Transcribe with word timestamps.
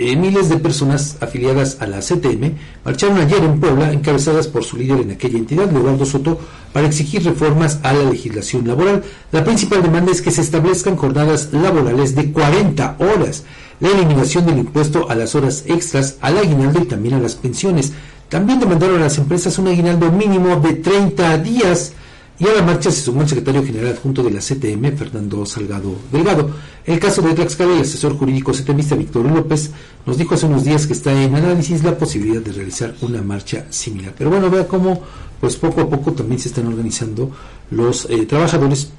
eh, 0.00 0.16
miles 0.16 0.48
de 0.48 0.56
personas 0.56 1.18
afiliadas 1.20 1.76
a 1.80 1.86
la 1.86 1.98
CTM 1.98 2.54
marcharon 2.86 3.18
ayer 3.18 3.44
en 3.44 3.60
Puebla, 3.60 3.92
encabezadas 3.92 4.48
por 4.48 4.64
su 4.64 4.78
líder 4.78 5.00
en 5.00 5.10
aquella 5.10 5.36
entidad, 5.36 5.70
Leonardo 5.70 6.06
Soto, 6.06 6.40
para 6.72 6.86
exigir 6.86 7.22
reformas 7.22 7.80
a 7.82 7.92
la 7.92 8.10
legislación 8.10 8.66
laboral. 8.66 9.04
La 9.30 9.44
principal 9.44 9.82
demanda 9.82 10.10
es 10.10 10.22
que 10.22 10.30
se 10.30 10.40
establezcan 10.40 10.96
jornadas 10.96 11.50
laborales 11.52 12.14
de 12.14 12.32
40 12.32 12.96
horas, 12.98 13.44
la 13.78 13.90
eliminación 13.90 14.46
del 14.46 14.58
impuesto 14.58 15.10
a 15.10 15.14
las 15.14 15.34
horas 15.34 15.64
extras, 15.66 16.16
al 16.22 16.38
aguinaldo 16.38 16.80
y 16.80 16.86
también 16.86 17.16
a 17.16 17.20
las 17.20 17.34
pensiones. 17.34 17.92
También 18.30 18.58
demandaron 18.58 18.96
a 18.96 19.04
las 19.04 19.18
empresas 19.18 19.58
un 19.58 19.68
aguinaldo 19.68 20.10
mínimo 20.10 20.56
de 20.56 20.72
30 20.76 21.36
días 21.38 21.92
y 22.40 22.46
a 22.46 22.54
la 22.54 22.62
marcha 22.62 22.90
se 22.90 23.02
sumó 23.02 23.20
el 23.20 23.28
secretario 23.28 23.62
general 23.62 23.92
adjunto 23.92 24.22
de 24.22 24.30
la 24.30 24.40
CTM, 24.40 24.96
Fernando 24.96 25.44
Salgado 25.44 25.94
Delgado. 26.10 26.50
El 26.86 26.98
caso 26.98 27.20
de 27.20 27.34
Tlaxcala, 27.34 27.74
el 27.74 27.82
asesor 27.82 28.16
jurídico 28.16 28.52
CTMista 28.52 28.94
Víctor 28.94 29.26
López 29.26 29.70
nos 30.06 30.16
dijo 30.16 30.34
hace 30.34 30.46
unos 30.46 30.64
días 30.64 30.86
que 30.86 30.94
está 30.94 31.12
en 31.22 31.34
análisis 31.34 31.84
la 31.84 31.98
posibilidad 31.98 32.40
de 32.40 32.52
realizar 32.52 32.94
una 33.02 33.20
marcha 33.20 33.66
similar. 33.68 34.14
Pero 34.16 34.30
bueno, 34.30 34.48
vea 34.48 34.66
cómo 34.66 35.02
pues 35.38 35.56
poco 35.56 35.82
a 35.82 35.90
poco 35.90 36.12
también 36.12 36.40
se 36.40 36.48
están 36.48 36.66
organizando 36.66 37.30
los 37.70 38.08
eh, 38.08 38.24
trabajadores 38.24 38.90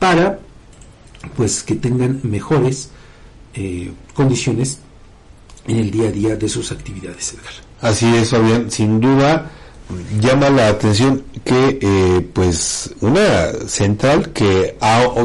para 0.00 0.40
pues 1.36 1.62
que 1.62 1.76
tengan 1.76 2.18
mejores 2.24 2.90
eh, 3.54 3.92
condiciones 4.12 4.80
en 5.68 5.76
el 5.76 5.92
día 5.92 6.08
a 6.08 6.12
día 6.12 6.34
de 6.34 6.48
sus 6.48 6.72
actividades, 6.72 7.34
Edgar. 7.34 7.52
Así 7.80 8.12
es, 8.16 8.30
Fabián, 8.30 8.72
sin 8.72 9.00
duda 9.00 9.52
llama 10.20 10.50
la 10.50 10.68
atención 10.68 11.24
que 11.44 11.78
eh, 11.80 12.28
pues 12.32 12.94
una 13.00 13.52
central 13.66 14.32
que 14.32 14.76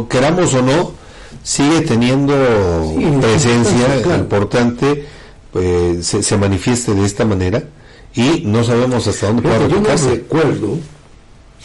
queramos 0.10 0.54
o 0.54 0.62
no 0.62 0.94
sigue 1.44 1.82
teniendo 1.82 2.34
presencia 3.22 4.18
importante 4.18 5.06
pues, 5.52 6.06
se, 6.08 6.38
manifieste 6.38 6.94
de 6.94 7.06
esta 7.06 7.26
manera 7.26 7.64
y 8.14 8.44
no 8.46 8.64
sabemos 8.64 9.08
hasta 9.08 9.28
dónde 9.28 9.44
puede 9.44 9.70
Yo 9.70 9.80
no 9.80 9.96
recuerdo 10.10 10.80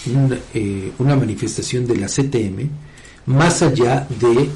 una, 0.07 0.39
eh, 0.55 0.93
una 0.99 1.17
manifestación 1.17 1.87
de 1.87 1.97
la 1.97 2.07
CTM 2.07 2.69
más 3.27 3.63
allá 3.63 4.07
de 4.21 4.51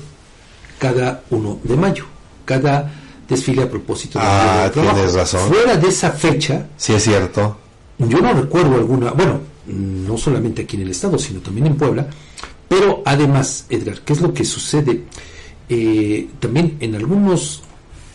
cada 0.78 1.22
uno 1.30 1.58
de 1.62 1.76
mayo, 1.76 2.04
cada 2.44 2.92
desfile 3.26 3.62
a 3.62 3.70
propósito 3.70 4.18
de 4.18 4.24
ah, 4.26 4.70
tienes 4.72 5.14
razón. 5.14 5.48
Fuera 5.48 5.76
de 5.76 5.88
esa 5.88 6.10
fecha, 6.10 6.66
sí 6.76 6.92
es 6.92 7.02
cierto 7.02 7.65
yo 7.98 8.20
no 8.20 8.32
recuerdo 8.32 8.74
alguna, 8.74 9.12
bueno, 9.12 9.40
no 9.66 10.16
solamente 10.16 10.62
aquí 10.62 10.76
en 10.76 10.82
el 10.82 10.90
estado, 10.90 11.18
sino 11.18 11.40
también 11.40 11.66
en 11.66 11.76
Puebla, 11.76 12.08
pero 12.68 13.02
además, 13.04 13.66
Edgar, 13.68 14.00
¿qué 14.00 14.12
es 14.12 14.20
lo 14.20 14.32
que 14.34 14.44
sucede? 14.44 15.04
Eh, 15.68 16.28
también 16.40 16.76
en 16.80 16.94
algunos 16.94 17.62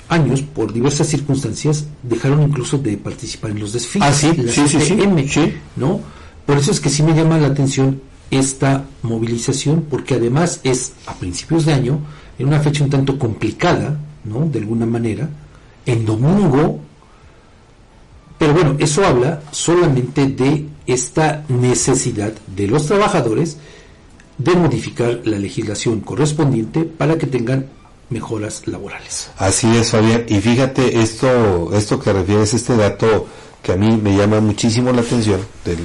años, 0.10 0.42
por 0.42 0.73
diversas 0.73 1.08
circunstancias, 1.08 1.86
dejaron 2.04 2.42
incluso 2.44 2.78
de 2.78 2.98
participar 2.98 3.52
en 3.52 3.60
los 3.60 3.73
desfiles. 3.73 4.10
Ah, 4.10 4.14
sí, 4.14 4.32
sí, 4.50 4.68
sí, 4.68 4.80
sí, 4.82 5.54
¿no? 5.78 6.02
Por 6.45 6.58
eso 6.58 6.72
es 6.72 6.80
que 6.80 6.90
sí 6.90 7.02
me 7.02 7.14
llama 7.14 7.38
la 7.38 7.48
atención 7.48 8.02
esta 8.30 8.86
movilización, 9.04 9.86
porque 9.90 10.16
además 10.16 10.60
es 10.64 10.94
a 11.06 11.16
principios 11.16 11.66
de 11.66 11.73
año, 11.73 12.00
en 12.40 12.48
una 12.48 12.60
fecha 12.60 12.84
un 12.84 12.90
tanto 12.90 13.18
complicada, 13.18 14.00
¿no? 14.26 14.45
De 14.45 14.60
alguna 14.60 14.86
manera, 14.86 15.30
en 15.86 16.06
domingo, 16.06 16.80
pero 18.42 18.56
bueno, 18.56 18.75
eso 18.80 19.06
habla 19.06 19.39
solamente 19.52 20.25
de 20.25 20.66
esta 20.88 21.45
necesidad 21.47 22.34
de 22.48 22.66
los 22.66 22.88
trabajadores 22.88 23.58
de 24.39 24.56
modificar 24.56 25.20
la 25.25 25.38
legislación 25.38 26.00
correspondiente 26.00 26.81
para 26.86 27.20
que 27.20 27.28
tengan 27.28 27.67
mejoras 28.09 28.66
laborales. 28.66 29.30
Así 29.38 29.67
es, 29.78 29.92
Fabián. 29.92 30.25
Y 30.28 30.42
fíjate, 30.42 31.03
esto, 31.03 31.70
esto 31.72 32.00
que 32.00 32.14
refieres, 32.14 32.56
este 32.56 32.75
dato 32.75 33.28
que 33.61 33.73
a 33.73 33.75
mí 33.75 33.95
me 33.95 34.17
llama 34.17 34.39
muchísimo 34.39 34.92
la 34.92 35.02
atención, 35.02 35.39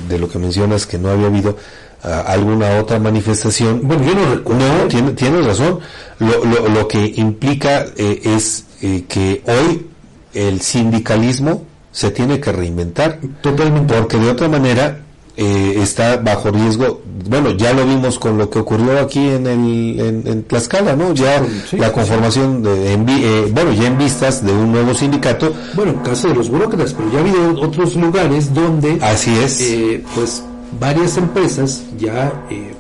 de, 0.09 0.19
lo 0.19 0.27
que 0.27 0.39
mencionas, 0.39 0.87
que 0.87 0.97
no 0.97 1.11
había 1.11 1.27
habido 1.27 1.59
ah, 2.05 2.25
alguna 2.27 2.81
otra 2.81 2.99
manifestación. 2.99 3.83
Bueno, 3.87 4.03
yo 4.03 4.15
no 4.15 4.35
recuerdo. 4.35 4.65
No, 4.67 5.15
tienes 5.15 5.45
razón. 5.45 5.81
Lo, 6.21 6.43
lo, 6.43 6.69
lo 6.71 6.89
que 6.89 7.05
implica 7.17 7.85
eh, 7.99 8.23
es 8.25 8.65
eh, 8.81 9.05
que 9.07 9.43
hoy 9.47 9.89
el 10.33 10.63
sindicalismo 10.63 11.76
se 11.97 12.11
tiene 12.11 12.39
que 12.39 12.53
reinventar. 12.53 13.19
Totalmente. 13.41 13.95
Porque 13.95 14.19
de 14.19 14.29
otra 14.29 14.51
manera 14.51 14.99
eh, 15.35 15.79
está 15.81 16.19
bajo 16.19 16.51
riesgo. 16.51 17.01
Bueno, 17.27 17.53
ya 17.53 17.73
lo 17.73 17.87
vimos 17.87 18.19
con 18.19 18.37
lo 18.37 18.51
que 18.51 18.59
ocurrió 18.59 19.01
aquí 19.01 19.27
en, 19.27 19.47
el, 19.47 20.23
en, 20.27 20.43
Tlaxcala, 20.43 20.95
¿no? 20.95 21.15
Ya 21.15 21.43
la 21.73 21.91
conformación, 21.93 22.63
de, 22.63 22.93
eh, 22.93 23.51
bueno, 23.51 23.73
ya 23.73 23.87
en 23.87 23.97
vistas 23.97 24.45
de 24.45 24.53
un 24.53 24.73
nuevo 24.73 24.93
sindicato. 24.93 25.55
Bueno, 25.73 25.93
en 25.93 25.99
caso 26.01 26.29
de 26.29 26.35
los 26.35 26.51
burócratas, 26.51 26.93
pero 26.93 27.11
ya 27.11 27.19
ha 27.19 27.21
habido 27.23 27.63
otros 27.63 27.97
lugares 27.97 28.53
donde. 28.53 28.99
Así 29.01 29.35
es. 29.39 29.59
Eh, 29.63 30.05
pues 30.15 30.43
varias 30.79 31.17
empresas 31.17 31.83
ya 31.99 32.31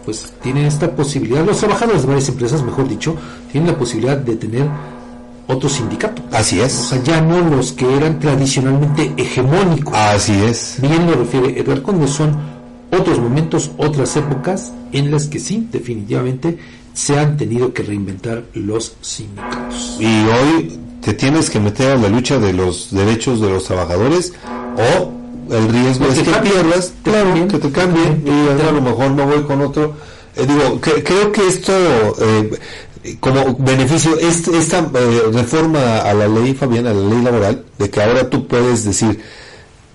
pues 0.04 0.30
tienen 0.42 0.66
esta 0.66 0.94
posibilidad, 0.94 1.42
los 1.42 1.56
trabajadores 1.56 2.02
de 2.02 2.08
varias 2.08 2.28
empresas, 2.28 2.62
mejor 2.62 2.86
dicho, 2.86 3.16
tienen 3.50 3.70
la 3.70 3.78
posibilidad 3.78 4.18
de 4.18 4.36
tener 4.36 4.66
otro 5.46 5.68
sindicato. 5.68 6.22
Así 6.32 6.60
es. 6.60 6.74
O 6.78 6.84
sea, 6.84 7.02
ya 7.02 7.20
no 7.20 7.40
los 7.48 7.72
que 7.72 7.96
eran 7.96 8.18
tradicionalmente 8.18 9.12
hegemónicos. 9.16 9.94
Así 9.94 10.32
es. 10.32 10.76
Bien 10.80 11.06
lo 11.06 11.14
refiere 11.14 11.58
Edgar 11.58 11.82
Conde, 11.82 12.08
son 12.08 12.36
otros 12.90 13.18
momentos, 13.18 13.70
otras 13.76 14.16
épocas 14.16 14.72
en 14.92 15.10
las 15.10 15.26
que 15.26 15.38
sí, 15.38 15.68
definitivamente, 15.70 16.58
se 16.94 17.18
han 17.18 17.36
tenido 17.36 17.72
que 17.72 17.82
reinventar 17.82 18.44
los 18.54 18.96
sindicatos. 19.00 19.98
Y 20.00 20.06
hoy 20.06 20.78
te 21.00 21.12
tienes 21.14 21.50
que 21.50 21.60
meter 21.60 21.92
a 21.92 21.96
la 21.96 22.08
lucha 22.08 22.38
de 22.38 22.52
los 22.52 22.90
derechos 22.90 23.40
de 23.40 23.50
los 23.50 23.64
trabajadores 23.64 24.32
o 24.76 25.12
el 25.50 25.68
riesgo 25.68 26.06
es 26.06 26.18
que 26.18 26.32
pierdas, 26.32 26.92
claro, 27.02 27.46
que 27.46 27.58
te 27.58 27.70
cambien 27.70 28.24
y 28.26 28.62
a 28.62 28.72
lo 28.72 28.80
mejor 28.80 29.10
me 29.10 29.24
voy 29.24 29.42
con 29.42 29.60
otro. 29.60 29.94
Eh, 30.34 30.44
digo, 30.46 30.80
que, 30.80 31.02
creo 31.02 31.32
que 31.32 31.46
esto 31.46 31.72
eh, 32.20 32.50
como 33.20 33.56
beneficio 33.58 34.18
esta 34.18 34.78
eh, 34.78 35.22
reforma 35.32 35.98
a 35.98 36.14
la 36.14 36.28
ley, 36.28 36.54
Fabián, 36.54 36.86
a 36.86 36.92
la 36.94 37.08
ley 37.08 37.22
laboral, 37.22 37.64
de 37.78 37.90
que 37.90 38.02
ahora 38.02 38.28
tú 38.28 38.46
puedes 38.46 38.84
decir, 38.84 39.20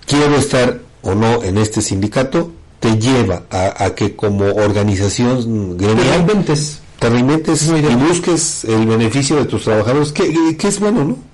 quiero 0.06 0.36
estar 0.36 0.80
o 1.02 1.14
no 1.14 1.42
en 1.42 1.58
este 1.58 1.82
sindicato, 1.82 2.52
te 2.80 2.98
lleva 2.98 3.44
a, 3.50 3.90
que 3.90 4.16
como 4.16 4.44
organización 4.44 5.76
gremial 5.76 6.04
te 6.04 6.10
reinventes, 6.10 6.80
te 6.98 7.10
reinventes 7.10 7.68
y 7.68 7.94
busques 7.94 8.64
el 8.64 8.86
beneficio 8.86 9.36
de 9.36 9.44
tus 9.44 9.64
trabajadores, 9.64 10.12
que, 10.12 10.56
que 10.56 10.68
es 10.68 10.80
bueno, 10.80 11.04
¿no? 11.04 11.31